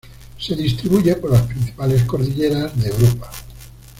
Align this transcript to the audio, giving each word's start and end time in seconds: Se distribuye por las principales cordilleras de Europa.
Se 0.39 0.55
distribuye 0.55 1.15
por 1.17 1.29
las 1.29 1.43
principales 1.43 2.05
cordilleras 2.05 2.75
de 2.81 2.89
Europa. 2.89 3.29